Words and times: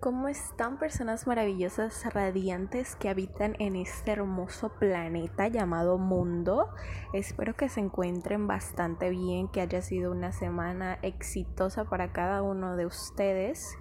¿Cómo 0.00 0.28
están 0.28 0.78
personas 0.78 1.26
maravillosas, 1.26 2.06
radiantes 2.14 2.96
que 2.96 3.10
habitan 3.10 3.54
en 3.58 3.76
este 3.76 4.12
hermoso 4.12 4.70
planeta 4.70 5.48
llamado 5.48 5.98
mundo? 5.98 6.70
Espero 7.12 7.52
que 7.52 7.68
se 7.68 7.80
encuentren 7.80 8.46
bastante 8.46 9.10
bien, 9.10 9.48
que 9.48 9.60
haya 9.60 9.82
sido 9.82 10.10
una 10.10 10.32
semana 10.32 10.98
exitosa 11.02 11.84
para 11.84 12.12
cada 12.12 12.40
uno 12.40 12.76
de 12.76 12.86
ustedes. 12.86 13.76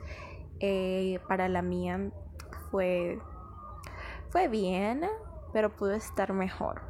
Eh, 0.60 1.22
para 1.30 1.48
la 1.48 1.62
mía 1.62 2.12
fue, 2.70 3.18
fue 4.30 4.50
bien, 4.50 5.06
pero 5.54 5.74
pudo 5.74 5.94
estar 5.94 6.34
mejor. 6.34 6.82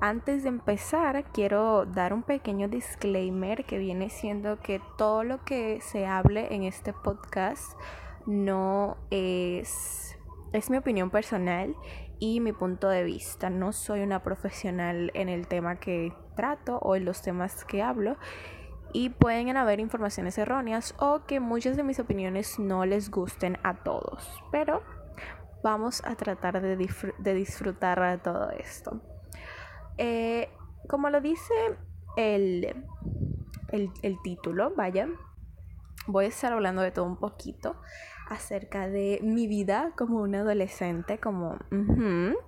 Antes 0.00 0.44
de 0.44 0.50
empezar, 0.50 1.24
quiero 1.32 1.84
dar 1.84 2.12
un 2.12 2.22
pequeño 2.22 2.68
disclaimer 2.68 3.64
que 3.64 3.78
viene 3.78 4.08
siendo 4.08 4.60
que 4.60 4.80
todo 4.96 5.24
lo 5.24 5.44
que 5.44 5.80
se 5.80 6.06
hable 6.06 6.54
en 6.54 6.62
este 6.62 6.92
podcast 6.92 7.76
no 8.26 8.96
es, 9.10 10.18
es 10.52 10.70
mi 10.70 10.76
opinión 10.76 11.10
personal 11.10 11.74
y 12.18 12.40
mi 12.40 12.52
punto 12.52 12.88
de 12.88 13.04
vista. 13.04 13.50
No 13.50 13.72
soy 13.72 14.00
una 14.00 14.22
profesional 14.22 15.10
en 15.14 15.28
el 15.28 15.48
tema 15.48 15.76
que 15.76 16.12
trato 16.36 16.78
o 16.78 16.96
en 16.96 17.04
los 17.04 17.22
temas 17.22 17.64
que 17.64 17.82
hablo 17.82 18.16
y 18.92 19.10
pueden 19.10 19.56
haber 19.56 19.80
informaciones 19.80 20.38
erróneas 20.38 20.94
o 20.98 21.24
que 21.26 21.40
muchas 21.40 21.76
de 21.76 21.82
mis 21.82 21.98
opiniones 21.98 22.58
no 22.58 22.84
les 22.84 23.10
gusten 23.10 23.58
a 23.62 23.82
todos. 23.82 24.42
Pero 24.50 24.82
vamos 25.62 26.02
a 26.04 26.14
tratar 26.14 26.60
de, 26.60 26.76
disfrutar 27.34 28.00
de 28.00 28.18
todo 28.18 28.50
esto. 28.50 29.00
Eh, 29.98 30.50
como 30.88 31.10
lo 31.10 31.20
dice 31.20 31.54
el, 32.16 32.84
el, 33.70 33.90
el 34.02 34.22
título, 34.22 34.72
vaya, 34.76 35.08
voy 36.06 36.26
a 36.26 36.28
estar 36.28 36.52
hablando 36.52 36.82
de 36.82 36.90
todo 36.90 37.04
un 37.04 37.16
poquito 37.16 37.76
acerca 38.32 38.88
de 38.88 39.20
mi 39.22 39.46
vida 39.46 39.92
como 39.96 40.20
una 40.20 40.40
adolescente, 40.40 41.18
como 41.18 41.58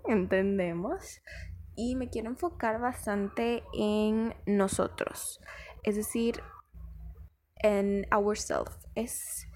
entendemos. 0.06 1.20
Y 1.76 1.96
me 1.96 2.08
quiero 2.08 2.30
enfocar 2.30 2.80
bastante 2.80 3.64
en 3.72 4.34
nosotros, 4.46 5.40
es 5.82 5.96
decir, 5.96 6.40
en 7.56 8.06
ourselves. 8.12 8.78
Es 8.94 9.48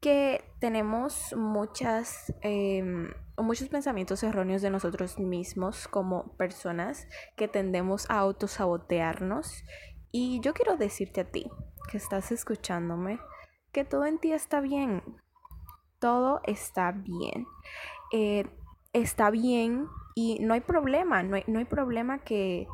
que 0.00 0.44
tenemos 0.60 1.34
muchas, 1.36 2.32
em, 2.40 3.12
muchos 3.36 3.68
pensamientos 3.68 4.22
erróneos 4.22 4.62
de 4.62 4.70
nosotros 4.70 5.18
mismos 5.18 5.88
como 5.88 6.36
personas 6.36 7.06
que 7.36 7.48
tendemos 7.48 8.08
a 8.08 8.18
autosabotearnos. 8.18 9.64
Y 10.12 10.40
yo 10.40 10.54
quiero 10.54 10.76
decirte 10.76 11.22
a 11.22 11.30
ti, 11.30 11.50
que 11.90 11.98
estás 11.98 12.32
escuchándome, 12.32 13.18
que 13.72 13.84
todo 13.84 14.06
en 14.06 14.18
ti 14.18 14.32
está 14.32 14.60
bien, 14.60 15.02
todo 16.00 16.40
está 16.44 16.92
bien. 16.92 17.46
Eh, 18.12 18.46
está 18.92 19.30
bien 19.30 19.86
y 20.14 20.38
no 20.40 20.54
hay 20.54 20.60
problema, 20.60 21.22
no 21.22 21.36
hay, 21.36 21.64
problema 21.64 22.18
que, 22.18 22.66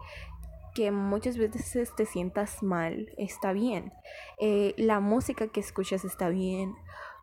que 0.74 0.90
muchas 0.90 1.36
veces 1.36 1.94
te 1.94 2.06
sientas 2.06 2.62
mal, 2.62 3.12
está 3.18 3.52
bien. 3.52 3.92
Eh, 4.38 4.74
la 4.78 5.00
música 5.00 5.48
que 5.48 5.60
escuchas 5.60 6.04
está 6.04 6.30
bien, 6.30 6.74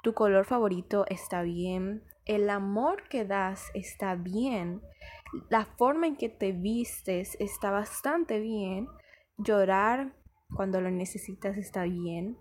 tu 0.04 0.14
color 0.14 0.46
favorito 0.46 1.06
está 1.08 1.42
bien, 1.42 2.04
el 2.26 2.50
amor 2.50 3.08
que 3.10 3.26
das 3.26 3.72
está 3.74 4.16
bien, 4.16 4.82
la 5.50 5.66
forma 5.66 6.08
en 6.08 6.16
que 6.16 6.30
te 6.30 6.52
vistes 6.52 7.36
está 7.40 7.72
bastante 7.72 8.40
bien, 8.40 8.88
llorar 9.38 10.14
cuando 10.56 10.80
lo 10.80 10.92
necesitas 10.92 11.58
está 11.58 11.84
bien, 11.84 12.38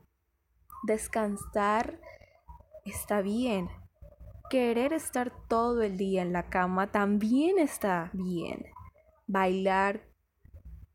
descansar 0.85 1.99
está 2.85 3.23
bien. 3.23 3.69
Querer 4.51 4.93
estar 4.93 5.33
todo 5.49 5.83
el 5.83 5.97
día 5.97 6.23
en 6.23 6.33
la 6.33 6.51
cama 6.51 6.91
también 6.91 7.59
está 7.59 8.11
bien. 8.13 8.67
Bailar 9.27 10.03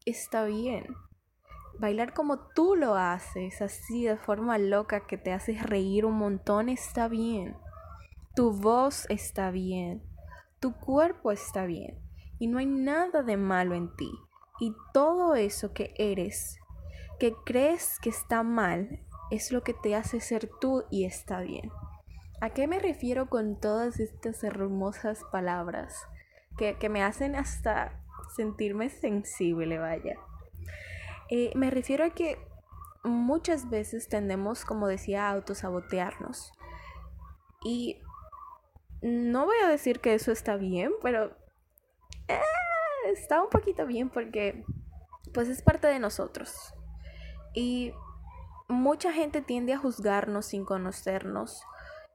está 0.05 0.45
bien. 0.45 0.85
Bailar 1.79 2.13
como 2.13 2.39
tú 2.55 2.75
lo 2.75 2.95
haces, 2.95 3.61
así 3.61 4.03
de 4.03 4.17
forma 4.17 4.57
loca 4.57 5.05
que 5.05 5.17
te 5.17 5.31
haces 5.31 5.63
reír 5.63 6.05
un 6.05 6.15
montón, 6.17 6.69
está 6.69 7.07
bien. 7.07 7.55
Tu 8.35 8.51
voz 8.51 9.05
está 9.09 9.51
bien. 9.51 10.03
Tu 10.59 10.73
cuerpo 10.73 11.31
está 11.31 11.65
bien. 11.65 11.99
Y 12.39 12.47
no 12.47 12.59
hay 12.59 12.65
nada 12.65 13.23
de 13.23 13.37
malo 13.37 13.75
en 13.75 13.95
ti. 13.95 14.11
Y 14.59 14.75
todo 14.93 15.35
eso 15.35 15.73
que 15.73 15.93
eres, 15.97 16.57
que 17.19 17.33
crees 17.45 17.99
que 17.99 18.09
está 18.09 18.41
mal, 18.43 19.06
es 19.31 19.51
lo 19.51 19.63
que 19.63 19.73
te 19.73 19.95
hace 19.95 20.19
ser 20.19 20.49
tú 20.59 20.85
y 20.89 21.05
está 21.05 21.41
bien. 21.41 21.71
¿A 22.39 22.51
qué 22.51 22.67
me 22.67 22.79
refiero 22.79 23.29
con 23.29 23.59
todas 23.59 23.99
estas 23.99 24.43
hermosas 24.43 25.23
palabras 25.31 26.07
que, 26.57 26.77
me 26.89 27.03
hacen 27.03 27.35
hasta 27.35 27.99
sentirme 28.35 28.89
sensible, 28.89 29.79
vaya? 29.79 30.17
Eh, 31.29 31.51
me 31.55 31.71
refiero 31.71 32.05
a 32.05 32.11
que 32.11 32.37
muchas 33.03 33.69
veces 33.69 34.07
tendemos, 34.07 34.65
como 34.65 34.87
decía, 34.87 35.27
a 35.27 35.31
autosabotearnos. 35.31 36.53
Y 37.63 37.99
no 39.01 39.45
voy 39.45 39.57
a 39.63 39.67
decir 39.67 39.99
que 39.99 40.13
eso 40.13 40.31
está 40.31 40.57
bien, 40.57 40.91
pero 41.01 41.35
eh, 42.27 42.39
está 43.07 43.41
un 43.41 43.49
poquito 43.49 43.85
bien 43.85 44.09
porque 44.09 44.63
pues 45.33 45.49
es 45.49 45.61
parte 45.61 45.87
de 45.87 45.99
nosotros. 45.99 46.73
Y 47.53 47.93
mucha 48.67 49.13
gente 49.13 49.41
tiende 49.41 49.73
a 49.73 49.77
juzgarnos 49.77 50.45
sin 50.47 50.65
conocernos. 50.65 51.63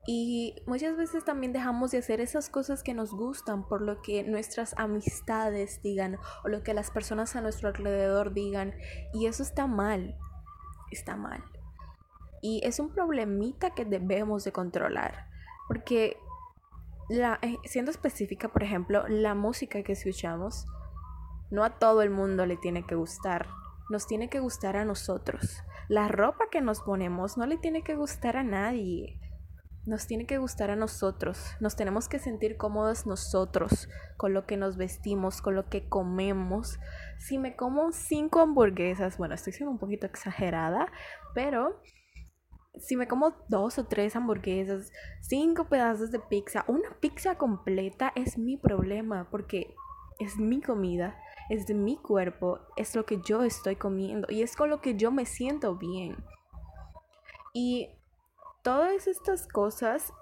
Y 0.05 0.57
muchas 0.67 0.97
veces 0.97 1.25
también 1.25 1.53
dejamos 1.53 1.93
de 1.93 1.99
hacer 1.99 2.21
esas 2.21 2.51
cosas 2.51 2.83
que 2.83 2.93
nos 2.93 3.13
gustan 3.13 3.69
por 3.69 3.83
lo 3.83 4.03
que 4.03 4.25
nuestras 4.25 4.75
amistades 4.77 5.81
digan 5.81 6.19
o 6.45 6.49
lo 6.49 6.65
que 6.65 6.75
las 6.75 6.91
personas 6.91 7.37
a 7.37 7.41
nuestro 7.41 7.69
alrededor 7.69 8.35
digan. 8.35 8.75
Y 9.15 9.27
eso 9.27 9.45
está 9.45 9.67
mal. 9.67 10.17
Está 10.91 11.17
mal. 11.17 11.45
Y 12.41 12.61
es 12.65 12.81
un 12.81 12.91
problemita 12.91 13.71
que 13.71 13.85
debemos 13.85 14.43
de 14.43 14.53
controlar. 14.53 15.27
Porque 15.69 16.17
la, 17.09 17.39
eh, 17.43 17.59
siendo 17.65 17.93
específica, 17.93 18.49
por 18.49 18.65
ejemplo, 18.65 19.07
la 19.07 19.35
música 19.37 19.85
que 19.85 19.93
escuchamos, 19.93 20.67
no 21.51 21.63
a 21.63 21.79
todo 21.79 22.03
el 22.03 22.11
mundo 22.11 22.45
le 22.45 22.57
tiene 22.57 22.85
que 22.85 22.97
gustar. 22.97 23.47
Nos 23.93 24.07
tiene 24.07 24.31
que 24.31 24.41
gustar 24.41 24.79
a 24.79 24.87
nosotros. 24.87 25.63
La 25.87 26.09
ropa 26.09 26.47
que 26.51 26.63
nos 26.63 26.81
ponemos 26.81 27.37
no 27.37 27.45
le 27.45 27.59
tiene 27.59 27.83
que 27.83 27.95
gustar 27.95 28.39
a 28.39 28.43
nadie. 28.43 29.21
Nos 29.85 30.07
tiene 30.07 30.25
que 30.25 30.39
gustar 30.39 30.71
a 30.71 30.77
nosotros. 30.77 31.55
Nos 31.61 31.77
tenemos 31.77 32.09
que 32.09 32.19
sentir 32.19 32.57
cómodos 32.57 33.05
nosotros 33.07 33.91
con 34.17 34.33
lo 34.33 34.47
que 34.47 34.57
nos 34.57 34.79
vestimos, 34.79 35.43
con 35.43 35.57
lo 35.57 35.69
que 35.69 35.91
comemos. 35.91 36.79
Si 37.19 37.37
me 37.37 37.55
como 37.55 37.93
cinco 37.93 38.41
hamburguesas, 38.41 39.19
bueno, 39.19 39.35
estoy 39.35 39.53
siendo 39.53 39.73
un 39.73 39.79
poquito 39.79 40.07
exagerada, 40.07 40.91
pero 41.35 41.79
si 42.79 42.97
me 42.97 43.07
como 43.07 43.35
dos 43.51 43.77
o 43.77 43.85
tres 43.85 44.17
hamburguesas, 44.17 44.91
cinco 45.21 45.69
pedazos 45.69 46.11
de 46.11 46.19
pizza, 46.19 46.65
una 46.67 46.97
pizza 46.99 47.37
completa 47.37 48.11
es 48.17 48.39
mi 48.39 48.57
problema 48.57 49.29
porque 49.31 49.75
es 50.19 50.39
mi 50.39 50.63
comida 50.63 51.15
es 51.49 51.67
de 51.67 51.75
mi 51.75 51.97
cuerpo, 51.97 52.61
es 52.77 52.95
lo 52.95 53.05
que 53.05 53.21
yo 53.23 53.43
estoy 53.43 53.77
comiendo 53.77 54.29
y 54.31 54.43
es 54.43 54.57
con 54.57 54.71
lo 54.71 54.81
que 54.81 54.97
yo 54.97 55.11
me 55.11 55.27
siento 55.27 55.77
bien. 55.77 56.17
Y 57.53 57.91
todas 58.63 59.07
estas 59.07 59.47
cosas 59.47 60.13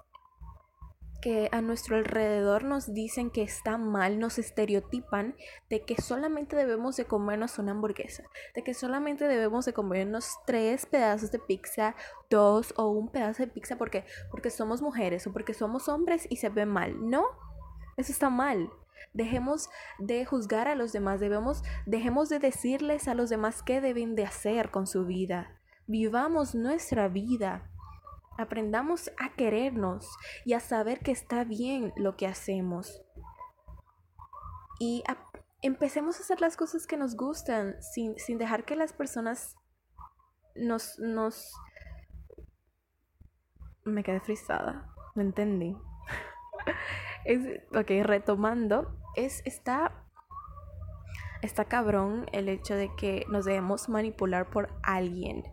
que 1.21 1.49
a 1.51 1.61
nuestro 1.61 1.95
alrededor 1.95 2.63
nos 2.63 2.93
dicen 2.93 3.29
que 3.29 3.43
está 3.43 3.77
mal, 3.77 4.19
nos 4.19 4.39
estereotipan 4.39 5.35
de 5.69 5.85
que 5.85 6.01
solamente 6.01 6.55
debemos 6.55 6.97
de 6.97 7.05
comernos 7.05 7.59
una 7.59 7.71
hamburguesa, 7.71 8.23
de 8.55 8.63
que 8.63 8.73
solamente 8.73 9.27
debemos 9.27 9.65
de 9.65 9.73
comernos 9.73 10.39
tres 10.45 10.87
pedazos 10.87 11.31
de 11.31 11.39
pizza, 11.39 11.95
dos 12.29 12.73
o 12.75 12.89
un 12.89 13.09
pedazo 13.09 13.43
de 13.43 13.47
pizza 13.47 13.77
porque, 13.77 14.03
porque 14.31 14.49
somos 14.49 14.81
mujeres 14.81 15.27
o 15.27 15.31
porque 15.31 15.53
somos 15.53 15.87
hombres 15.87 16.25
y 16.29 16.37
se 16.37 16.49
ve 16.49 16.65
mal. 16.65 17.07
No, 17.07 17.23
eso 17.97 18.11
está 18.11 18.29
mal. 18.31 18.71
Dejemos 19.13 19.69
de 19.99 20.25
juzgar 20.25 20.67
a 20.67 20.75
los 20.75 20.91
demás, 20.91 21.19
debemos, 21.19 21.63
dejemos 21.85 22.29
de 22.29 22.39
decirles 22.39 23.07
a 23.07 23.13
los 23.13 23.29
demás 23.29 23.63
qué 23.63 23.81
deben 23.81 24.15
de 24.15 24.25
hacer 24.25 24.71
con 24.71 24.87
su 24.87 25.05
vida. 25.05 25.59
Vivamos 25.87 26.55
nuestra 26.55 27.07
vida. 27.07 27.69
Aprendamos 28.37 29.11
a 29.19 29.33
querernos 29.35 30.07
y 30.45 30.53
a 30.53 30.59
saber 30.59 30.99
que 30.99 31.11
está 31.11 31.43
bien 31.43 31.93
lo 31.95 32.15
que 32.15 32.27
hacemos. 32.27 33.01
Y 34.79 35.03
empecemos 35.61 36.17
a 36.17 36.23
hacer 36.23 36.41
las 36.41 36.57
cosas 36.57 36.87
que 36.87 36.97
nos 36.97 37.15
gustan 37.15 37.75
sin, 37.81 38.17
sin 38.17 38.37
dejar 38.37 38.65
que 38.65 38.75
las 38.75 38.93
personas 38.93 39.55
nos, 40.55 40.97
nos... 40.99 41.53
Me 43.83 44.03
quedé 44.03 44.19
frisada, 44.21 44.93
no 45.15 45.21
entendí. 45.21 45.75
es, 47.25 47.61
ok, 47.75 47.89
retomando, 48.03 48.97
es, 49.15 49.41
está, 49.45 50.05
está 51.41 51.65
cabrón 51.65 52.25
el 52.31 52.49
hecho 52.49 52.75
de 52.75 52.93
que 52.95 53.25
nos 53.29 53.45
debemos 53.45 53.89
manipular 53.89 54.49
por 54.49 54.69
alguien. 54.83 55.43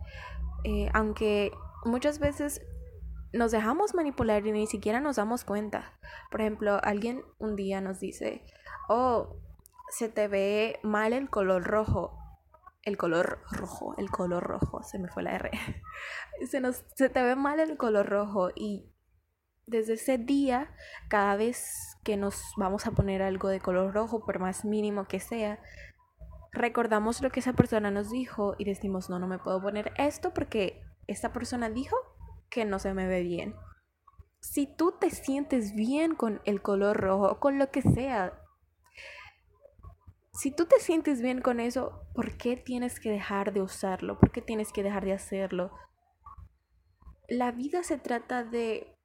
Eh, 0.63 0.89
aunque 0.93 1.51
muchas 1.85 2.19
veces 2.19 2.61
nos 3.31 3.51
dejamos 3.51 3.93
manipular 3.93 4.45
y 4.45 4.51
ni 4.51 4.67
siquiera 4.67 4.99
nos 5.01 5.17
damos 5.17 5.43
cuenta. 5.43 5.97
Por 6.31 6.41
ejemplo, 6.41 6.79
alguien 6.83 7.23
un 7.37 7.55
día 7.55 7.81
nos 7.81 7.99
dice, 7.99 8.43
oh, 8.87 9.37
se 9.89 10.09
te 10.09 10.27
ve 10.27 10.79
mal 10.83 11.13
el 11.13 11.29
color 11.29 11.63
rojo. 11.63 12.15
El 12.83 12.97
color 12.97 13.43
rojo, 13.51 13.93
el 13.97 14.09
color 14.09 14.41
rojo, 14.41 14.83
se 14.83 14.99
me 14.99 15.09
fue 15.09 15.21
la 15.21 15.35
R. 15.35 15.51
Se, 16.49 16.61
nos, 16.61 16.85
se 16.95 17.09
te 17.09 17.21
ve 17.21 17.35
mal 17.35 17.59
el 17.59 17.75
color 17.75 18.07
rojo 18.07 18.51
y 18.55 18.89
desde 19.69 19.93
ese 19.93 20.17
día, 20.17 20.71
cada 21.09 21.35
vez 21.35 21.97
que 22.03 22.17
nos 22.17 22.41
vamos 22.57 22.87
a 22.87 22.91
poner 22.91 23.21
algo 23.21 23.49
de 23.49 23.59
color 23.59 23.93
rojo, 23.93 24.25
por 24.25 24.39
más 24.39 24.65
mínimo 24.65 25.07
que 25.07 25.19
sea, 25.19 25.59
recordamos 26.51 27.21
lo 27.21 27.29
que 27.29 27.39
esa 27.39 27.53
persona 27.53 27.91
nos 27.91 28.09
dijo 28.09 28.55
y 28.57 28.65
decimos, 28.65 29.09
no, 29.09 29.19
no 29.19 29.27
me 29.27 29.39
puedo 29.39 29.61
poner 29.61 29.93
esto 29.97 30.33
porque 30.33 30.81
esta 31.07 31.31
persona 31.31 31.69
dijo 31.69 31.95
que 32.49 32.65
no 32.65 32.79
se 32.79 32.93
me 32.93 33.07
ve 33.07 33.21
bien. 33.21 33.55
Si 34.41 34.65
tú 34.65 34.93
te 34.99 35.09
sientes 35.09 35.75
bien 35.75 36.15
con 36.15 36.41
el 36.45 36.61
color 36.61 36.97
rojo, 36.97 37.39
con 37.39 37.59
lo 37.59 37.69
que 37.69 37.81
sea, 37.81 38.41
si 40.33 40.51
tú 40.51 40.65
te 40.65 40.79
sientes 40.79 41.21
bien 41.21 41.41
con 41.41 41.59
eso, 41.59 42.07
¿por 42.15 42.37
qué 42.37 42.55
tienes 42.55 42.99
que 42.99 43.11
dejar 43.11 43.51
de 43.53 43.61
usarlo? 43.61 44.17
¿Por 44.19 44.31
qué 44.31 44.41
tienes 44.41 44.71
que 44.71 44.83
dejar 44.83 45.03
de 45.03 45.13
hacerlo? 45.13 45.71
La 47.27 47.51
vida 47.51 47.83
se 47.83 47.97
trata 47.97 48.43
de 48.43 48.98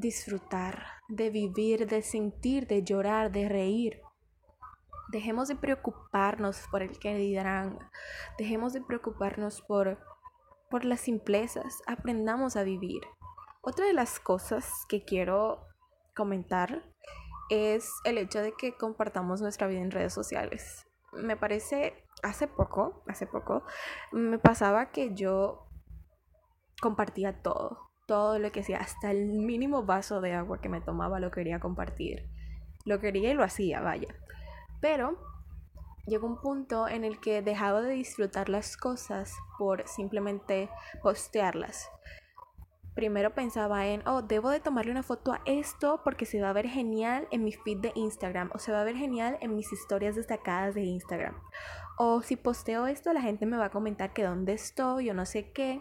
disfrutar, 0.00 0.86
de 1.08 1.30
vivir, 1.30 1.86
de 1.86 2.02
sentir, 2.02 2.66
de 2.66 2.82
llorar, 2.82 3.30
de 3.30 3.48
reír. 3.48 4.00
Dejemos 5.12 5.48
de 5.48 5.56
preocuparnos 5.56 6.66
por 6.70 6.82
el 6.82 6.98
que 6.98 7.14
dirán. 7.14 7.78
Dejemos 8.38 8.72
de 8.72 8.80
preocuparnos 8.80 9.60
por, 9.62 9.98
por 10.70 10.84
las 10.84 11.00
simplezas. 11.00 11.82
Aprendamos 11.86 12.56
a 12.56 12.62
vivir. 12.62 13.02
Otra 13.60 13.84
de 13.84 13.92
las 13.92 14.18
cosas 14.20 14.86
que 14.88 15.04
quiero 15.04 15.66
comentar 16.16 16.82
es 17.50 17.90
el 18.04 18.18
hecho 18.18 18.40
de 18.40 18.52
que 18.52 18.76
compartamos 18.76 19.40
nuestra 19.40 19.66
vida 19.66 19.80
en 19.80 19.90
redes 19.90 20.14
sociales. 20.14 20.86
Me 21.12 21.36
parece, 21.36 22.04
hace 22.22 22.46
poco, 22.46 23.02
hace 23.08 23.26
poco, 23.26 23.64
me 24.12 24.38
pasaba 24.38 24.92
que 24.92 25.14
yo 25.14 25.66
compartía 26.80 27.42
todo 27.42 27.89
todo 28.10 28.40
lo 28.40 28.50
que 28.50 28.58
hacía, 28.58 28.78
hasta 28.78 29.12
el 29.12 29.26
mínimo 29.26 29.84
vaso 29.84 30.20
de 30.20 30.32
agua 30.32 30.60
que 30.60 30.68
me 30.68 30.80
tomaba 30.80 31.20
lo 31.20 31.30
quería 31.30 31.60
compartir. 31.60 32.28
Lo 32.84 32.98
quería 32.98 33.30
y 33.30 33.34
lo 33.34 33.44
hacía, 33.44 33.80
vaya. 33.82 34.12
Pero 34.80 35.16
llegó 36.08 36.26
un 36.26 36.40
punto 36.40 36.88
en 36.88 37.04
el 37.04 37.20
que 37.20 37.40
dejaba 37.40 37.82
de 37.82 37.92
disfrutar 37.92 38.48
las 38.48 38.76
cosas 38.76 39.32
por 39.56 39.86
simplemente 39.86 40.68
postearlas. 41.04 41.88
Primero 42.96 43.32
pensaba 43.32 43.86
en, 43.86 44.02
oh, 44.08 44.22
debo 44.22 44.50
de 44.50 44.58
tomarle 44.58 44.90
una 44.90 45.04
foto 45.04 45.32
a 45.32 45.40
esto 45.44 46.00
porque 46.02 46.26
se 46.26 46.42
va 46.42 46.50
a 46.50 46.52
ver 46.52 46.66
genial 46.66 47.28
en 47.30 47.44
mi 47.44 47.52
feed 47.52 47.78
de 47.78 47.92
Instagram 47.94 48.50
o 48.52 48.58
se 48.58 48.72
va 48.72 48.80
a 48.80 48.84
ver 48.84 48.96
genial 48.96 49.38
en 49.40 49.54
mis 49.54 49.72
historias 49.72 50.16
destacadas 50.16 50.74
de 50.74 50.82
Instagram. 50.82 51.36
O 51.96 52.22
si 52.22 52.34
posteo 52.34 52.88
esto, 52.88 53.12
la 53.12 53.22
gente 53.22 53.46
me 53.46 53.56
va 53.56 53.66
a 53.66 53.70
comentar 53.70 54.12
que 54.12 54.24
dónde 54.24 54.54
estoy 54.54 55.10
o 55.10 55.14
no 55.14 55.26
sé 55.26 55.52
qué 55.52 55.80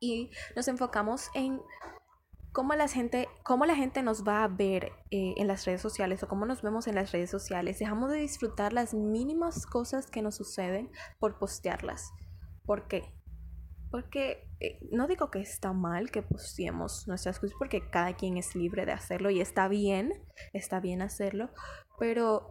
y 0.00 0.30
nos 0.56 0.66
enfocamos 0.66 1.28
en 1.34 1.60
cómo 2.52 2.74
la 2.74 2.88
gente, 2.88 3.28
cómo 3.44 3.64
la 3.64 3.76
gente 3.76 4.02
nos 4.02 4.26
va 4.26 4.42
a 4.42 4.48
ver 4.48 4.92
eh, 5.10 5.34
en 5.36 5.46
las 5.46 5.64
redes 5.66 5.80
sociales 5.80 6.22
o 6.22 6.28
cómo 6.28 6.46
nos 6.46 6.62
vemos 6.62 6.88
en 6.88 6.96
las 6.96 7.12
redes 7.12 7.30
sociales. 7.30 7.78
Dejamos 7.78 8.10
de 8.10 8.18
disfrutar 8.18 8.72
las 8.72 8.94
mínimas 8.94 9.66
cosas 9.66 10.10
que 10.10 10.22
nos 10.22 10.36
suceden 10.36 10.90
por 11.18 11.38
postearlas. 11.38 12.10
¿Por 12.64 12.88
qué? 12.88 13.14
Porque 13.90 14.48
eh, 14.60 14.78
no 14.90 15.06
digo 15.06 15.30
que 15.30 15.40
está 15.40 15.72
mal 15.72 16.10
que 16.10 16.22
posteemos 16.22 17.06
nuestras 17.06 17.38
cosas 17.38 17.56
porque 17.58 17.88
cada 17.90 18.14
quien 18.14 18.36
es 18.36 18.54
libre 18.54 18.86
de 18.86 18.92
hacerlo 18.92 19.30
y 19.30 19.40
está 19.40 19.68
bien, 19.68 20.12
está 20.52 20.80
bien 20.80 21.02
hacerlo, 21.02 21.50
pero 21.98 22.48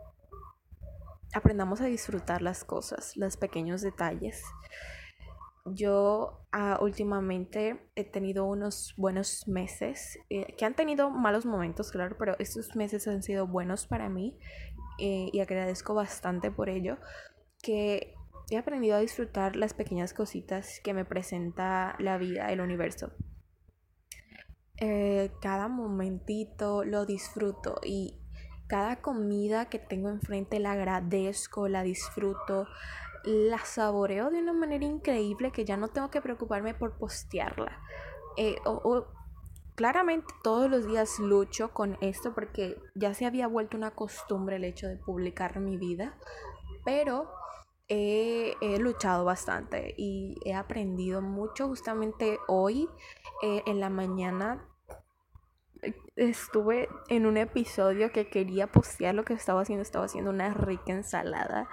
aprendamos 1.34 1.82
a 1.82 1.86
disfrutar 1.86 2.42
las 2.42 2.64
cosas, 2.64 3.16
los 3.16 3.38
pequeños 3.38 3.82
detalles. 3.82 4.44
Yo 5.66 6.46
ah, 6.52 6.80
últimamente 6.82 7.92
he 7.96 8.04
tenido 8.04 8.46
unos 8.46 8.94
buenos 8.98 9.48
meses, 9.48 10.18
eh, 10.30 10.56
que 10.58 10.66
han 10.66 10.76
tenido 10.76 11.10
malos 11.10 11.46
momentos, 11.46 11.92
claro, 11.92 12.16
pero 12.18 12.36
estos 12.40 12.76
meses 12.76 13.08
han 13.08 13.24
sido 13.24 13.48
buenos 13.48 13.88
para 13.88 14.10
mí 14.10 14.38
eh, 15.00 15.30
y 15.32 15.40
agradezco 15.40 15.94
bastante 15.94 16.52
por 16.52 16.70
ello, 16.70 16.98
que 17.62 18.16
he 18.50 18.58
aprendido 18.58 18.96
a 18.96 19.00
disfrutar 19.00 19.56
las 19.56 19.74
pequeñas 19.74 20.14
cositas 20.14 20.80
que 20.84 20.94
me 20.94 21.06
presenta 21.06 21.96
la 22.00 22.18
vida, 22.18 22.52
el 22.52 22.62
universo. 22.62 23.12
Eh, 24.78 25.32
cada 25.42 25.68
momentito 25.68 26.86
lo 26.86 27.06
disfruto 27.06 27.82
y 27.84 28.22
cada 28.68 29.02
comida 29.02 29.66
que 29.66 29.78
tengo 29.78 30.10
enfrente 30.10 30.60
la 30.60 30.72
agradezco, 30.72 31.68
la 31.68 31.84
disfruto 31.84 32.68
la 33.24 33.60
saboreo 33.60 34.30
de 34.30 34.40
una 34.40 34.54
manera 34.54 34.86
increíble 34.86 35.52
que 35.52 35.66
ya 35.66 35.78
no 35.78 35.90
tengo 35.90 36.10
que 36.10 36.22
preocuparme 36.22 36.74
por 36.74 36.98
postearla. 36.98 37.80
Eh, 38.38 38.58
o, 38.66 39.06
claramente 39.76 40.34
todos 40.44 40.70
los 40.70 40.86
días 40.88 41.20
lucho 41.20 41.74
con 41.74 41.98
esto 42.02 42.34
porque 42.34 42.82
ya 42.96 43.14
se 43.14 43.26
había 43.26 43.48
vuelto 43.48 43.78
una 43.78 43.92
costumbre 43.92 44.58
el 44.58 44.66
hecho 44.66 44.88
de 44.88 44.98
publicar 44.98 45.60
mi 45.60 45.78
vida, 45.78 46.18
pero 46.84 47.32
he, 47.88 48.56
luchado 48.80 49.26
bastante 49.26 49.96
y 49.98 50.38
he 50.46 50.54
aprendido 50.54 51.22
mucho 51.22 51.68
justamente 51.68 52.38
hoy 52.48 52.90
eh, 53.42 53.64
en 53.66 53.80
la 53.80 53.90
mañana 53.90 54.66
estuve 56.16 56.90
en 57.08 57.26
un 57.26 57.38
episodio 57.38 58.12
que 58.12 58.30
quería 58.30 58.68
postear 58.68 59.16
lo 59.16 59.24
que 59.24 59.34
estaba 59.34 59.62
haciendo. 59.62 59.82
Estaba 59.82 60.06
haciendo 60.06 60.32
una 60.32 60.54
rica 60.54 60.92
ensalada 60.92 61.70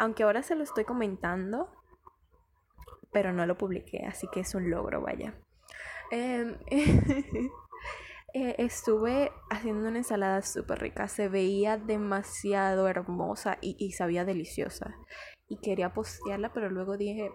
aunque 0.00 0.22
ahora 0.22 0.42
se 0.42 0.54
lo 0.54 0.64
estoy 0.64 0.84
comentando, 0.84 1.68
pero 3.12 3.34
no 3.34 3.44
lo 3.44 3.58
publiqué, 3.58 4.06
así 4.06 4.26
que 4.32 4.40
es 4.40 4.54
un 4.54 4.70
logro, 4.70 5.02
vaya. 5.02 5.34
Em, 6.10 6.56
eh, 8.32 8.54
estuve 8.56 9.30
haciendo 9.50 9.86
una 9.86 9.98
ensalada 9.98 10.40
súper 10.40 10.80
rica, 10.80 11.06
se 11.06 11.28
veía 11.28 11.76
demasiado 11.76 12.88
hermosa 12.88 13.58
y, 13.60 13.92
sabía 13.92 14.24
deliciosa. 14.24 14.96
Y 15.48 15.60
quería 15.60 15.92
postearla, 15.92 16.50
pero 16.54 16.70
luego 16.70 16.96
dije, 16.96 17.30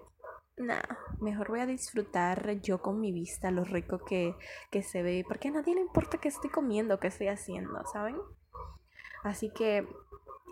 nada, 0.57 0.97
mejor 1.21 1.49
voy 1.49 1.59
a 1.59 1.67
disfrutar 1.67 2.61
yo 2.61 2.81
con 2.81 2.99
mi 2.99 3.11
vista 3.11 3.51
lo 3.51 3.63
rico 3.63 3.99
que, 3.99 4.33
que 4.71 4.81
se 4.81 5.03
ve, 5.03 5.23
porque 5.27 5.49
a 5.49 5.51
nadie 5.51 5.75
le 5.75 5.81
importa 5.81 6.17
qué 6.17 6.29
estoy 6.29 6.49
comiendo, 6.49 6.99
qué 6.99 7.09
estoy 7.09 7.27
haciendo, 7.27 7.85
¿saben? 7.93 8.15
Así 9.23 9.51
que 9.51 9.87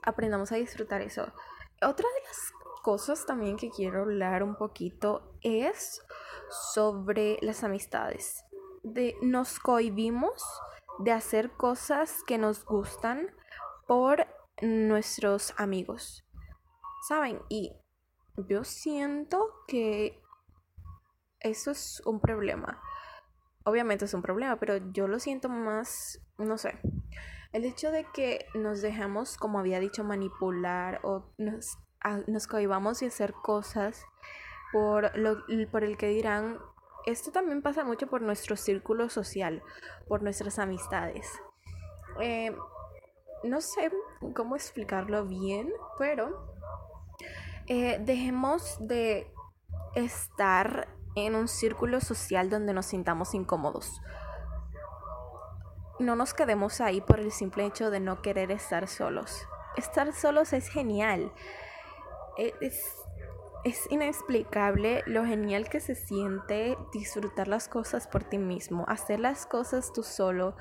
aprendamos 0.03 0.51
a 0.51 0.57
disfrutar 0.57 1.01
eso. 1.01 1.33
Otra 1.81 2.07
de 2.07 2.27
las 2.27 2.53
cosas 2.81 3.25
también 3.25 3.57
que 3.57 3.69
quiero 3.69 4.01
hablar 4.01 4.43
un 4.43 4.55
poquito 4.55 5.37
es 5.41 6.01
sobre 6.73 7.37
las 7.41 7.63
amistades. 7.63 8.45
De, 8.83 9.15
nos 9.21 9.59
cohibimos 9.59 10.43
de 10.99 11.11
hacer 11.11 11.51
cosas 11.51 12.23
que 12.27 12.37
nos 12.37 12.65
gustan 12.65 13.31
por 13.87 14.27
nuestros 14.61 15.53
amigos. 15.57 16.23
¿Saben? 17.07 17.41
Y 17.49 17.73
yo 18.37 18.63
siento 18.63 19.63
que 19.67 20.21
eso 21.39 21.71
es 21.71 22.01
un 22.05 22.19
problema. 22.19 22.81
Obviamente 23.65 24.05
es 24.05 24.13
un 24.13 24.21
problema, 24.21 24.57
pero 24.57 24.77
yo 24.91 25.07
lo 25.07 25.19
siento 25.19 25.49
más, 25.49 26.19
no 26.37 26.57
sé, 26.57 26.79
el 27.53 27.65
hecho 27.65 27.91
de 27.91 28.05
que 28.13 28.47
nos 28.55 28.81
dejamos, 28.81 29.37
como 29.37 29.59
había 29.59 29.79
dicho, 29.79 30.03
manipular 30.03 30.99
o 31.03 31.23
nos, 31.37 31.77
nos 32.27 32.47
cohibamos 32.47 32.99
de 32.99 33.07
hacer 33.07 33.33
cosas 33.33 34.03
por, 34.71 35.15
lo, 35.17 35.37
por 35.71 35.83
el 35.83 35.95
que 35.97 36.07
dirán, 36.07 36.57
esto 37.05 37.31
también 37.31 37.61
pasa 37.61 37.83
mucho 37.83 38.07
por 38.07 38.23
nuestro 38.23 38.55
círculo 38.55 39.07
social, 39.07 39.61
por 40.07 40.23
nuestras 40.23 40.57
amistades. 40.57 41.29
Eh, 42.19 42.55
no 43.43 43.61
sé 43.61 43.91
cómo 44.33 44.55
explicarlo 44.55 45.27
bien, 45.27 45.71
pero 45.99 46.55
eh, 47.67 47.99
dejemos 48.03 48.77
de 48.79 49.31
estar 49.93 50.87
en 51.15 51.35
un 51.35 51.47
círculo 51.47 52.01
social 52.01 52.49
donde 52.49 52.73
nos 52.73 52.87
sintamos 52.87 53.35
incómodos 53.35 54.01
no 56.03 56.15
nos 56.15 56.33
quedemos 56.33 56.81
ahí 56.81 57.01
por 57.01 57.19
el 57.19 57.31
simple 57.31 57.65
hecho 57.65 57.89
de 57.89 57.99
no 57.99 58.21
querer 58.21 58.51
estar 58.51 58.87
solos. 58.87 59.47
Estar 59.77 60.13
solos 60.13 60.53
es 60.53 60.67
genial. 60.67 61.33
E, 62.37 62.53
es, 62.61 62.95
es, 63.63 63.87
inexplicable 63.89 65.03
lo 65.05 65.25
genial 65.25 65.69
que 65.69 65.79
se 65.79 65.95
siente 65.95 66.77
disfrutar 66.91 67.47
las 67.47 67.67
cosas 67.67 68.07
por 68.07 68.23
ti 68.23 68.37
mismo, 68.37 68.85
hacer 68.87 69.19
las 69.19 69.45
cosas 69.45 69.91
tú 69.93 70.03
solo. 70.03 70.55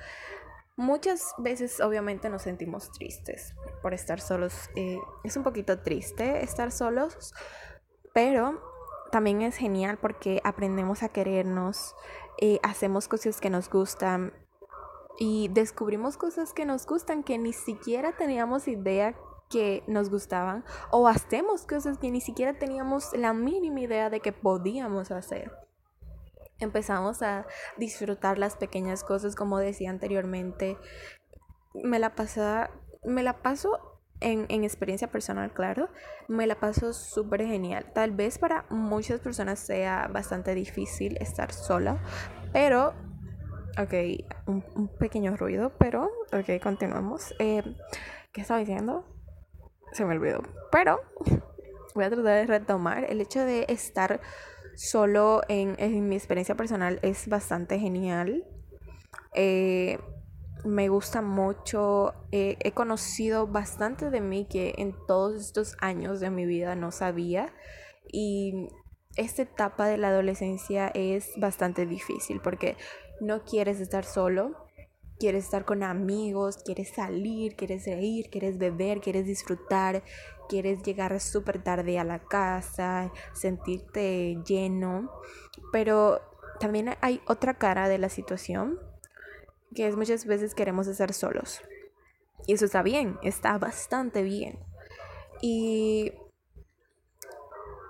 Muchas 0.77 1.35
veces 1.39 1.81
obviamente 1.81 2.31
nos 2.31 2.43
sentimos 2.43 2.91
tristes 2.93 3.55
por 3.83 3.93
estar 3.93 4.21
solos. 4.21 4.71
Eh, 4.75 4.99
es 5.25 5.37
un 5.37 5.43
poquito 5.43 5.81
triste 5.81 6.43
estar 6.43 6.73
solos, 6.73 7.35
pero 8.15 8.63
también 9.11 9.43
es 9.43 9.57
genial 9.57 9.99
porque 9.99 10.41
aprendemos 10.43 11.03
a 11.03 11.11
querernos, 11.11 11.95
eh, 12.41 12.59
hacemos 12.63 13.09
cosas 13.09 13.41
que 13.41 13.51
nos 13.51 13.69
gustan 13.69 14.33
y 15.19 15.49
descubrimos 15.49 16.17
cosas 16.17 16.53
que 16.53 16.65
nos 16.65 16.87
gustan 16.87 17.23
que 17.23 17.39
ni 17.39 17.53
siquiera 17.53 18.17
teníamos 18.17 18.69
idea 18.69 19.15
que 19.53 19.85
nos 19.87 20.09
gustaban 20.09 20.65
o 20.91 21.07
hacemos 21.07 21.67
cosas 21.67 21.99
que 21.99 22.11
ni 22.11 22.21
siquiera 22.21 22.59
teníamos 22.59 23.13
la 23.13 23.35
mínima 23.35 23.81
idea 23.81 24.09
de 24.09 24.21
que 24.21 24.33
podíamos 24.33 25.11
hacer. 25.11 25.53
Empezamos 26.59 27.23
a 27.23 27.47
disfrutar 27.77 28.39
las 28.39 28.57
pequeñas 28.57 29.05
cosas, 29.05 29.35
como 29.35 29.59
decía 29.59 29.91
anteriormente. 29.91 30.79
Me 31.75 31.99
la 31.99 32.13
me 33.05 33.23
la 33.23 33.43
paso 33.43 34.01
en, 34.21 34.47
en, 34.49 34.63
experiencia 34.63 35.11
personal, 35.11 35.53
claro, 35.53 35.89
me 36.29 36.47
la 36.47 36.61
paso 36.61 36.93
súper 36.93 37.45
genial. 37.45 37.91
Tal 37.93 38.13
vez 38.13 38.39
para 38.39 38.65
muchas 38.71 39.21
personas 39.21 39.59
sea 39.59 40.09
bastante 40.09 40.55
difícil 40.55 41.17
estar 41.21 41.53
sola, 41.53 41.99
pero, 42.53 42.95
ok, 43.79 43.95
un, 44.47 44.89
pequeño 44.99 45.37
ruido, 45.37 45.73
pero, 45.79 46.11
ok, 46.33 46.63
continuamos. 46.63 47.35
Eh, 47.39 47.63
¿Qué 48.33 48.41
estaba 48.41 48.61
diciendo? 48.61 49.05
Se 49.93 50.05
me 50.05 50.15
olvidó, 50.15 50.43
pero 50.71 51.01
voy 51.95 52.05
a 52.05 52.11
tratar 52.11 52.25
de 52.25 52.47
retomar 52.47 53.05
el 53.05 53.21
hecho 53.21 53.41
de 53.45 53.67
estar 53.69 54.21
solo 54.75 55.43
en, 55.49 55.77
en 55.79 56.09
mi 56.09 56.17
experiencia 56.17 56.55
personal 56.55 56.99
es 57.03 57.29
bastante 57.29 57.79
genial. 57.79 58.45
Eh, 59.35 59.99
me 60.65 60.89
gusta 60.89 61.23
mucho, 61.23 62.15
eh, 62.31 62.57
he 62.61 62.73
conocido 62.73 63.47
bastante 63.47 64.11
de 64.11 64.21
mí 64.21 64.47
que 64.49 64.75
en 64.79 64.95
todos 65.07 65.41
estos 65.41 65.77
años 65.81 66.21
de 66.21 66.31
mi 66.31 66.47
vida 66.47 66.77
no 66.77 66.93
sabía 66.93 67.53
y 68.11 68.69
esta 69.17 69.43
etapa 69.43 69.87
de 69.87 69.99
la 69.99 70.09
adolescencia 70.09 70.89
es 70.95 71.33
bastante 71.37 71.85
difícil 71.85 72.41
porque 72.41 72.77
no 73.23 73.45
quieres 73.45 73.81
estar 73.81 74.05
solo, 74.05 74.67
quieres 75.19 75.45
estar 75.45 75.65
con 75.65 75.83
amigos, 75.83 76.59
quieres 76.65 76.89
salir, 76.91 77.55
quieres 77.55 77.87
reír, 77.87 78.29
quieres 78.31 78.59
beber, 78.59 79.01
quieres 79.01 79.25
disfrutar, 79.25 80.03
quieres 80.49 80.83
llegar 80.83 81.19
súper 81.21 81.63
tarde 81.63 81.99
a 81.99 82.05
la 82.05 82.19
casa, 82.19 83.13
sentirte 83.33 84.39
lleno, 84.45 85.11
pero 85.71 86.21
también 86.59 86.97
hay 87.01 87.21
otra 87.27 87.55
cara 87.55 87.89
de 87.89 87.99
la 87.99 88.09
situación 88.09 88.79
que 89.75 89.87
es 89.87 89.97
muchas 89.97 90.27
veces 90.27 90.55
queremos 90.55 90.87
estar 90.87 91.13
solos. 91.13 91.63
Y 92.47 92.55
eso 92.55 92.65
está 92.65 92.83
bien, 92.83 93.19
está 93.23 93.57
bastante 93.59 94.23
bien. 94.23 94.59
Y 95.41 96.13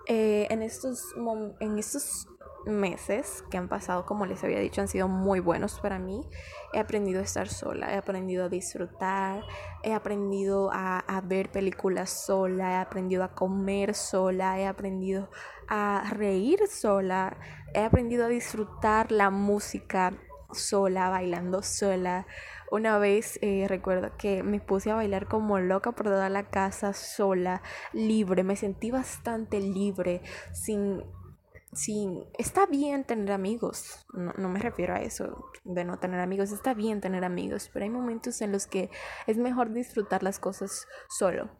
eh, 0.06 0.46
en, 0.50 0.62
estos 0.62 1.14
en 1.60 1.78
estos 1.78 2.26
meses 2.66 3.44
que 3.50 3.58
han 3.58 3.68
pasado, 3.68 4.06
como 4.06 4.26
les 4.26 4.42
había 4.44 4.58
dicho, 4.58 4.80
han 4.80 4.88
sido 4.88 5.08
muy 5.08 5.40
buenos 5.40 5.80
para 5.80 5.98
mí. 5.98 6.28
He 6.72 6.78
aprendido 6.78 7.20
a 7.20 7.24
estar 7.24 7.48
sola, 7.48 7.92
he 7.92 7.96
aprendido 7.96 8.44
a 8.44 8.48
disfrutar, 8.48 9.44
he 9.82 9.92
aprendido 9.92 10.70
a, 10.72 10.98
a, 10.98 11.20
ver 11.20 11.50
películas 11.50 12.10
sola, 12.10 12.72
he 12.72 12.76
aprendido 12.76 13.24
a 13.24 13.34
comer 13.34 13.94
sola, 13.94 14.58
he 14.58 14.66
aprendido 14.66 15.30
a 15.68 16.04
reír 16.10 16.60
sola, 16.68 17.36
he 17.74 17.80
aprendido 17.80 18.26
a 18.26 18.28
disfrutar 18.28 19.12
la 19.12 19.30
música 19.30 20.12
sola, 20.54 21.08
bailando 21.08 21.62
sola. 21.62 22.26
Una 22.70 22.98
vez 22.98 23.38
eh, 23.42 23.66
recuerdo 23.68 24.16
que 24.16 24.42
me 24.42 24.60
puse 24.60 24.90
a 24.90 24.94
bailar 24.94 25.28
como 25.28 25.58
loca 25.58 25.92
por 25.92 26.06
toda 26.06 26.28
la 26.28 26.44
casa 26.44 26.92
sola, 26.94 27.62
libre, 27.92 28.44
me 28.44 28.56
sentí 28.56 28.90
bastante 28.90 29.60
libre, 29.60 30.22
sin... 30.52 31.02
sin 31.72 32.26
está 32.38 32.66
bien 32.66 33.04
tener 33.04 33.32
amigos, 33.32 34.04
no, 34.12 34.32
no 34.36 34.48
me 34.48 34.60
refiero 34.60 34.94
a 34.94 35.00
eso, 35.00 35.44
de 35.64 35.84
no 35.84 35.98
tener 35.98 36.20
amigos, 36.20 36.52
está 36.52 36.74
bien 36.74 37.00
tener 37.00 37.24
amigos, 37.24 37.70
pero 37.72 37.84
hay 37.84 37.90
momentos 37.90 38.40
en 38.42 38.52
los 38.52 38.66
que 38.66 38.90
es 39.26 39.38
mejor 39.38 39.72
disfrutar 39.72 40.22
las 40.22 40.38
cosas 40.38 40.86
solo. 41.08 41.50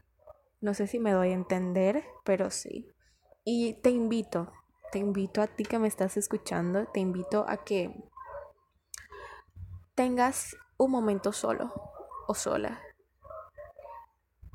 No 0.60 0.74
sé 0.74 0.86
si 0.86 0.98
me 0.98 1.12
doy 1.12 1.30
a 1.30 1.34
entender, 1.34 2.04
pero 2.24 2.50
sí. 2.50 2.88
Y 3.44 3.74
te 3.82 3.90
invito, 3.90 4.52
te 4.92 4.98
invito 4.98 5.42
a 5.42 5.48
ti 5.48 5.64
que 5.64 5.78
me 5.78 5.88
estás 5.88 6.16
escuchando, 6.16 6.86
te 6.86 7.00
invito 7.00 7.44
a 7.48 7.64
que 7.64 7.90
tengas 9.94 10.56
un 10.76 10.90
momento 10.90 11.32
solo 11.32 11.72
o 12.28 12.34
sola. 12.34 12.80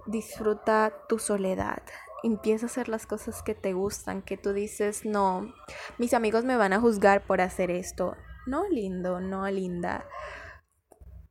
Disfruta 0.06 0.94
tu 1.10 1.20
soledad. 1.20 1.84
Empieza 2.24 2.65
a 2.65 2.69
hacer 2.69 2.89
las 2.89 3.05
cosas 3.05 3.43
que 3.43 3.55
te 3.55 3.74
gustan, 3.74 4.21
que 4.21 4.38
tú 4.38 4.53
dices, 4.53 5.05
no, 5.05 5.53
mis 5.97 6.13
amigos 6.13 6.43
me 6.43 6.57
van 6.57 6.74
a 6.74 6.79
juzgar 6.79 7.25
por 7.25 7.41
hacer 7.41 7.71
esto. 7.71 8.15
No, 8.47 8.67
lindo, 8.69 9.19
no, 9.19 9.50
linda. 9.50 10.05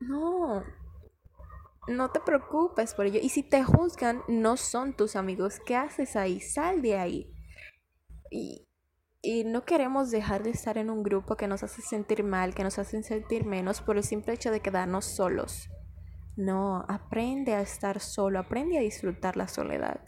No, 0.01 0.63
no 1.89 2.11
te 2.11 2.21
preocupes 2.21 2.95
por 2.95 3.07
ello. 3.07 3.21
Y 3.23 3.31
si 3.31 3.43
te 3.43 3.65
juzgan, 3.65 4.23
no 4.29 4.57
son 4.57 4.95
tus 4.95 5.17
amigos. 5.17 5.61
¿Qué 5.65 5.77
haces 5.77 6.17
ahí? 6.17 6.41
Sal 6.41 6.83
de 6.83 6.99
ahí. 6.99 7.33
Y, 8.31 8.69
y 9.23 9.45
no 9.45 9.65
queremos 9.65 10.11
dejar 10.11 10.43
de 10.43 10.51
estar 10.51 10.79
en 10.79 10.91
un 10.91 11.03
grupo 11.03 11.37
que 11.37 11.49
nos 11.49 11.63
hace 11.63 11.83
sentir 11.83 12.23
mal, 12.23 12.55
que 12.55 12.65
nos 12.65 12.79
hace 12.79 13.03
sentir 13.03 13.45
menos 13.45 13.81
por 13.81 13.97
el 13.97 14.05
simple 14.05 14.35
hecho 14.35 14.51
de 14.51 14.61
quedarnos 14.61 15.05
solos. 15.05 15.69
No, 16.37 16.85
aprende 16.89 17.55
a 17.55 17.63
estar 17.63 18.01
solo, 18.01 18.39
aprende 18.39 18.77
a 18.77 18.83
disfrutar 18.83 19.37
la 19.37 19.49
soledad. 19.49 20.01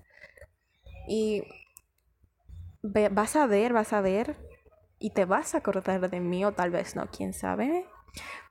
Y 1.08 1.42
vas 3.10 3.34
a 3.36 3.46
ver, 3.46 3.72
vas 3.72 3.92
a 3.92 4.00
ver, 4.00 4.36
y 4.98 5.10
te 5.10 5.24
vas 5.24 5.54
a 5.54 5.58
acordar 5.58 6.10
de 6.10 6.20
mí, 6.20 6.44
o 6.44 6.52
tal 6.52 6.70
vez 6.70 6.96
no, 6.96 7.06
quién 7.10 7.32
sabe. 7.32 7.86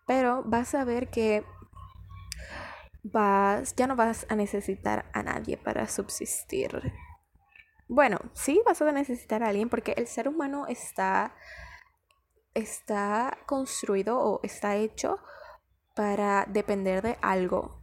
Pero 0.05 0.43
vas 0.45 0.73
a 0.75 0.83
ver 0.85 1.09
que 1.09 1.43
vas, 3.03 3.75
ya 3.75 3.87
no 3.87 3.95
vas 3.95 4.25
a 4.29 4.35
necesitar 4.35 5.09
a 5.13 5.23
nadie 5.23 5.57
para 5.57 5.87
subsistir. 5.87 6.93
Bueno, 7.87 8.17
sí 8.33 8.61
vas 8.65 8.81
a 8.81 8.91
necesitar 8.91 9.43
a 9.43 9.49
alguien 9.49 9.69
porque 9.69 9.93
el 9.97 10.07
ser 10.07 10.27
humano 10.27 10.65
está, 10.67 11.35
está 12.53 13.37
construido 13.45 14.19
o 14.19 14.39
está 14.43 14.75
hecho 14.75 15.19
para 15.95 16.45
depender 16.47 17.01
de 17.01 17.17
algo 17.21 17.81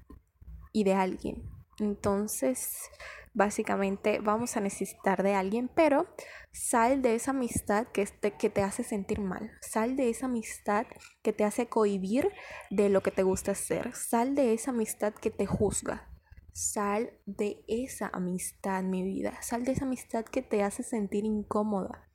y 0.73 0.85
de 0.85 0.95
alguien. 0.95 1.50
Entonces, 1.78 2.90
básicamente 3.35 4.21
vamos 4.21 4.57
a 4.57 4.61
necesitar 4.61 5.23
de 5.23 5.35
alguien, 5.35 5.69
pero 5.69 6.07
sal 6.53 7.03
de 7.03 7.17
esa 7.17 7.33
amistad 7.33 7.88
que 7.88 8.07
te, 8.07 8.37
que 8.37 8.49
te 8.49 8.62
hace 8.62 8.85
sentir 8.85 9.21
mal. 9.21 9.50
Sal 9.61 9.97
de 9.97 10.09
esa 10.09 10.26
amistad 10.26 10.87
que 11.23 11.33
te 11.33 11.45
hace 11.45 11.67
cohibir 11.67 12.31
de 12.71 12.88
lo 12.88 13.03
que 13.03 13.11
te 13.11 13.25
gusta 13.25 13.53
hacer. 13.53 13.95
Sal 13.95 14.35
de 14.35 14.55
esa 14.55 14.71
amistad 14.71 15.12
que 15.12 15.31
te 15.31 15.47
juzga. 15.47 16.09
Sal 16.53 17.12
de 17.26 17.64
esa 17.67 18.09
amistad, 18.12 18.85
mi 18.85 19.03
vida. 19.03 19.43
Sal 19.43 19.64
de 19.64 19.73
esa 19.73 19.85
amistad 19.85 20.25
que 20.25 20.41
te 20.41 20.62
hace 20.62 20.85
sentir 20.85 21.25
incómoda. 21.25 22.09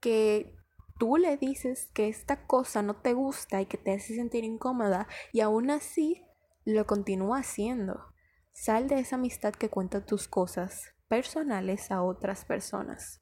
Que 0.00 0.54
tú 0.98 1.16
le 1.16 1.36
dices 1.36 1.90
que 1.92 2.08
esta 2.08 2.46
cosa 2.46 2.82
no 2.82 2.94
te 2.94 3.12
gusta 3.12 3.60
y 3.60 3.66
que 3.66 3.76
te 3.76 3.92
hace 3.92 4.14
sentir 4.14 4.44
incómoda 4.44 5.08
y 5.32 5.40
aún 5.40 5.70
así 5.70 6.22
lo 6.64 6.86
continúa 6.86 7.38
haciendo. 7.38 8.13
Sal 8.54 8.88
de 8.88 9.00
esa 9.00 9.16
amistad 9.16 9.52
que 9.52 9.68
cuenta 9.68 10.06
tus 10.06 10.26
cosas 10.28 10.94
personales 11.08 11.90
a 11.90 12.02
otras 12.02 12.46
personas. 12.46 13.20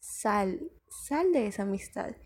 Sal, 0.00 0.72
sal 0.88 1.32
de 1.32 1.46
esa 1.46 1.62
amistad 1.62 2.16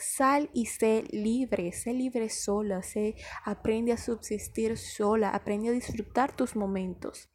Sal 0.00 0.48
y 0.52 0.66
sé 0.66 1.04
libre, 1.10 1.72
sé 1.72 1.92
libre 1.92 2.28
sola, 2.28 2.82
sé, 2.82 3.16
aprende 3.44 3.92
a 3.92 3.96
subsistir 3.96 4.78
sola, 4.78 5.30
aprende 5.30 5.70
a 5.70 5.72
disfrutar 5.72 6.36
tus 6.36 6.54
momentos, 6.54 7.28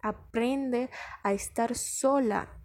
aprende 0.00 0.90
a 1.24 1.32
estar 1.32 1.74
sola, 1.74 2.60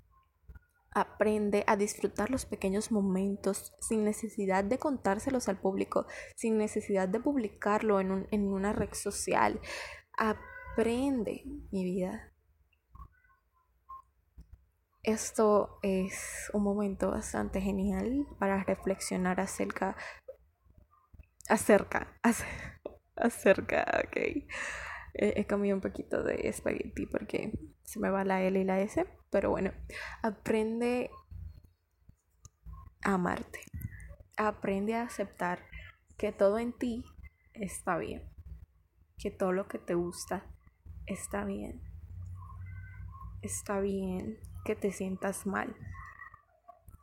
aprende 0.91 1.63
a 1.65 1.77
disfrutar 1.77 2.29
los 2.29 2.46
pequeños 2.46 2.91
momentos 2.91 3.74
sin 3.79 4.03
necesidad 4.03 4.63
de 4.63 4.77
contárselos 4.77 5.50
al 5.50 5.60
público, 5.60 6.05
sin 6.36 6.58
necesidad 6.58 7.08
de 7.08 7.19
publicarlo 7.19 8.00
en, 8.00 8.27
en 8.29 8.48
una 8.53 8.72
red 8.72 8.93
social. 8.93 9.60
Aprende, 10.15 10.48
mi 10.86 11.83
vida, 11.83 12.31
esto 15.03 15.77
es 15.81 16.50
un 16.53 16.63
momento 16.63 17.12
bastante 17.12 17.59
genial 17.59 18.25
para 18.39 18.63
reflexionar 18.63 19.41
acerca, 19.41 19.98
acerca, 21.50 22.17
acerca, 23.17 24.03
ok. 24.05 24.48
He, 25.15 25.45
comido 25.48 25.75
un 25.75 25.81
poquito 25.81 26.24
de 26.24 26.48
espagueti 26.48 27.05
porque 27.07 27.51
se 27.83 28.00
me 28.00 28.09
va 28.09 28.24
la 28.24 28.41
L 28.41 28.57
y 28.57 28.63
la 28.63 28.79
S, 28.79 29.05
pero 29.29 29.50
bueno, 29.50 29.74
aprende 30.24 31.09
a 33.03 33.15
amarte, 33.15 33.59
aprende 34.38 34.95
a 34.95 35.03
aceptar 35.03 35.59
que 36.17 36.31
todo 36.31 36.57
en 36.57 36.71
ti 36.71 37.03
está 37.53 37.98
bien, 37.98 38.24
que 39.17 39.29
todo 39.29 39.51
lo 39.51 39.67
que 39.67 39.77
te 39.77 39.95
gusta 39.95 40.45
está 41.09 41.43
bien, 41.43 41.81
está 43.41 43.79
bien 43.79 44.37
que 44.65 44.75
te 44.75 44.91
sientas 44.91 45.45
mal. 45.45 45.75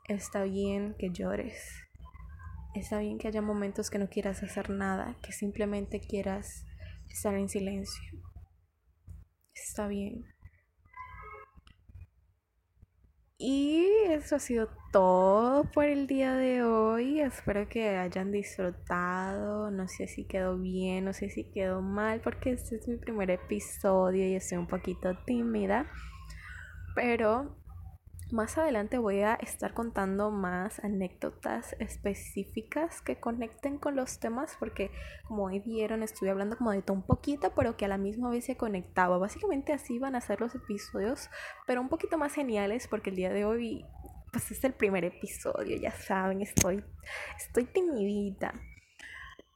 Está 0.09 0.45
bien 0.45 0.95
que 0.99 1.11
llores. 1.11 1.83
Está 2.75 2.99
bien 3.01 3.19
que 3.19 3.27
haya 3.27 3.43
momentos 3.43 3.91
que 3.91 3.99
no 3.99 4.09
quieras 4.09 4.43
hacer 4.43 4.71
nada, 4.71 5.17
que 5.23 5.33
simplemente 5.33 6.01
quieras 6.01 6.65
estar 7.09 7.35
en 7.35 7.49
silencio. 7.49 8.23
Está 9.55 9.89
bien. 9.89 10.36
Y 13.39 13.85
eso 14.09 14.37
ha 14.37 14.39
sido 14.39 14.69
todo 14.93 15.65
por 15.73 15.85
el 15.85 16.07
día 16.07 16.35
de 16.35 16.63
hoy. 16.63 17.21
Espero 17.21 17.69
que 17.69 17.97
hayan 17.97 18.33
disfrutado. 18.33 19.71
No 19.71 19.89
sé 19.89 20.09
si 20.09 20.25
quedó 20.25 20.57
bien, 20.57 21.05
no 21.05 21.13
sé 21.13 21.29
si 21.29 21.45
quedó 21.45 21.83
mal, 21.83 22.21
porque 22.23 22.53
este 22.53 22.77
es 22.77 22.89
mi 22.89 22.97
primer 22.97 23.31
episodio 23.31 24.27
y 24.27 24.35
estoy 24.35 24.57
un 24.57 24.67
poquito 24.67 25.15
tímida. 25.27 25.91
Pero 26.95 27.55
más 28.33 28.59
adelante 28.59 28.99
voy 28.99 29.21
a 29.21 29.35
estar 29.35 29.73
contando 29.73 30.31
más 30.31 30.81
anécdotas 30.81 31.77
específicas 31.79 33.01
que 33.01 33.21
conecten 33.21 33.79
con 33.79 33.95
los 33.95 34.19
temas 34.19 34.57
porque 34.59 34.91
como 35.29 35.45
hoy 35.45 35.61
vieron 35.61 36.03
estuve 36.03 36.31
hablando 36.31 36.57
como 36.57 36.73
de 36.73 36.83
todo 36.83 36.97
un 36.97 37.07
poquito 37.07 37.53
pero 37.55 37.77
que 37.77 37.85
a 37.85 37.89
la 37.89 37.99
misma 37.99 38.31
vez 38.31 38.47
se 38.47 38.57
conectaba. 38.57 39.19
Básicamente 39.19 39.73
así 39.73 39.99
van 39.99 40.17
a 40.17 40.21
ser 40.21 40.41
los 40.41 40.55
episodios 40.55 41.31
pero 41.67 41.81
un 41.81 41.89
poquito 41.89 42.19
más 42.19 42.33
geniales 42.35 42.89
porque 42.89 43.11
el 43.11 43.17
día 43.17 43.33
de 43.33 43.45
hoy 43.45 43.85
pues 44.33 44.51
es 44.51 44.65
el 44.65 44.75
primer 44.75 45.03
episodio, 45.05 45.79
ya 45.79 45.93
saben, 45.93 46.43
estoy, 46.43 46.85
estoy 47.39 47.65
timidita. 47.65 48.53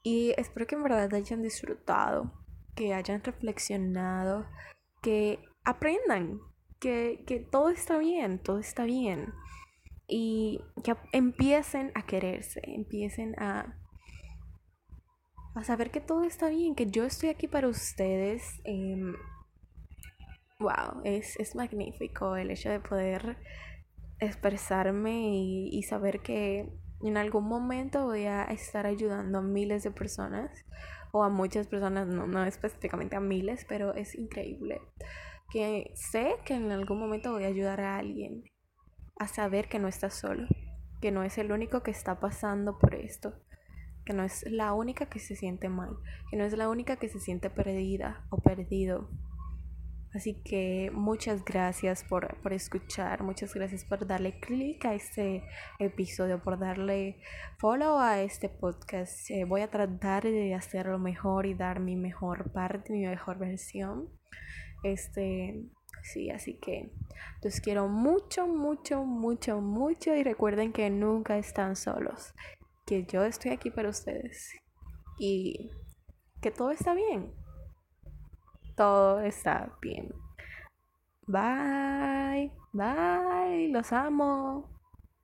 Y 0.03 0.33
espero 0.39 0.67
que 0.67 0.75
en 0.75 0.83
verdad 0.83 1.12
hayan 1.12 1.43
disfrutado, 1.43 2.33
que 2.75 2.95
hayan 2.95 3.23
reflexionado, 3.23 4.47
que 5.03 5.39
aprendan 5.65 6.41
que, 6.81 7.47
todo 7.51 7.69
está 7.69 7.99
bien, 7.99 8.39
todo 8.39 8.59
está 8.59 8.85
bien. 8.85 9.33
Y 10.09 10.61
que 10.83 10.97
empiecen 11.13 11.93
a 11.95 12.05
quererse, 12.05 12.61
empiecen 12.65 13.39
a, 13.39 13.79
a 15.55 15.65
saber 15.65 15.91
que 15.91 16.01
todo 16.01 16.25
está 16.25 16.49
bien, 16.49 16.75
que 16.75 16.91
yo 16.91 17.05
estoy 17.05 17.29
aquí 17.29 17.47
para 17.47 17.69
ustedes. 17.69 18.61
wow, 20.59 21.03
es, 21.05 21.39
es, 21.39 21.55
magnífico 21.55 22.37
el 22.37 22.51
hecho 22.51 22.71
de 22.71 22.81
poder 22.81 23.37
expresarme 24.19 25.37
y, 25.37 25.69
y, 25.73 25.83
saber 25.85 26.21
que 26.21 26.69
en 27.03 27.17
algún 27.17 27.45
momento 27.45 28.05
voy 28.07 28.25
a 28.25 28.45
estar 28.45 28.87
ayudando 28.87 29.39
a 29.39 29.43
miles 29.43 29.85
de 29.85 29.91
personas 29.91 30.51
o 31.13 31.23
a 31.23 31.29
muchas 31.29 31.69
personas, 31.69 32.09
no, 32.09 32.27
no 32.27 32.45
específicamente 32.45 33.17
a 33.17 33.21
miles, 33.21 33.65
pero 33.69 33.95
es 33.95 34.15
increíble 34.15 34.81
que 35.50 35.92
sé 35.95 36.37
que 36.45 36.54
en 36.54 36.71
algún 36.71 36.99
momento 36.99 37.33
voy 37.33 37.45
a 37.45 37.49
ayudar 37.49 37.80
a 37.80 37.99
alguien 37.99 38.45
a 39.19 39.28
saber 39.28 39.69
que 39.69 39.78
no 39.78 39.88
está 39.88 40.11
solo, 40.11 40.47
que 41.00 41.11
no 41.11 41.23
es 41.23 41.37
el 41.38 41.52
único 41.52 41.83
que 41.83 41.90
está 41.90 42.21
pasando 42.21 42.78
por 42.78 42.95
esto, 42.95 43.35
que 44.04 44.14
no 44.14 44.23
es 44.23 44.45
la 44.50 44.73
única 44.73 45.07
que 45.07 45.19
se 45.19 45.37
siente 45.37 45.69
mal, 45.69 45.97
que 46.30 46.37
no 46.37 46.45
es 46.45 46.57
la 46.57 46.69
única 46.69 46.97
que 46.97 47.09
se 47.09 47.21
siente 47.21 47.50
perdida 47.50 48.25
o 48.30 48.38
perdido. 48.38 49.11
Así 50.12 50.42
que 50.42 50.90
muchas 50.92 51.45
gracias 51.45 52.02
por, 52.02 52.37
escuchar, 52.50 53.23
muchas 53.23 53.54
gracias 53.54 53.85
por 53.85 54.07
darle 54.09 54.40
clic 54.40 54.85
a 54.85 54.95
este 54.95 55.45
episodio, 55.78 56.42
por 56.42 56.59
darle 56.59 57.21
follow 57.59 57.99
a 57.99 58.21
este 58.21 58.49
podcast. 58.49 59.30
Eh, 59.30 59.45
voy 59.45 59.61
a 59.61 59.71
tratar 59.71 60.25
de 60.25 60.54
hacerlo 60.54 60.99
mejor 60.99 61.47
y 61.47 61.54
dar 61.54 61.78
mi 61.78 61.95
mejor 61.95 62.50
parte, 62.52 62.92
mi 62.92 63.07
mejor 63.07 63.38
versión. 63.38 64.09
Este, 64.83 65.63
sí, 66.03 66.31
así 66.31 66.55
que 66.55 66.91
los 67.43 67.61
quiero 67.61 67.89
mucho, 67.89 68.47
mucho, 68.47 69.05
mucho, 69.05 69.61
mucho 69.61 70.15
y 70.15 70.23
recuerden 70.23 70.73
que 70.73 70.91
nunca 70.91 71.39
están 71.39 71.77
solos, 71.77 72.35
que 72.87 73.05
yo 73.05 73.25
estoy 73.25 73.53
aquí 73.53 73.71
para 73.71 73.91
ustedes 73.91 74.53
y 75.19 75.71
que 76.41 76.51
todo 76.51 76.71
está 76.71 76.95
bien. 76.95 77.33
Todo 78.77 79.21
está 79.21 79.77
bien. 79.83 80.11
Bye, 81.27 82.51
bye, 82.73 83.69
los 83.69 83.93
amo. 83.93 84.80